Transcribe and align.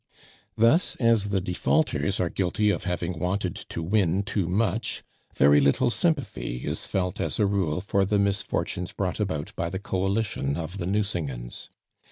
Thus, 0.57 0.95
as 0.95 1.29
the 1.29 1.39
defaulters 1.39 2.19
are 2.19 2.31
guilty 2.31 2.71
of 2.71 2.85
having 2.85 3.19
wanted 3.19 3.53
to 3.69 3.83
win 3.83 4.23
too 4.23 4.47
much, 4.49 5.03
very 5.35 5.61
little 5.61 5.91
sympathy 5.91 6.65
is 6.65 6.87
felt 6.87 7.19
as 7.21 7.39
a 7.39 7.45
rule 7.45 7.81
for 7.81 8.03
the 8.03 8.17
misfortunes 8.17 8.93
brought 8.93 9.19
about 9.19 9.53
by 9.55 9.69
the 9.69 9.77
coalition 9.77 10.57
of 10.57 10.79
the 10.79 10.87
Nucingens. 10.87 11.69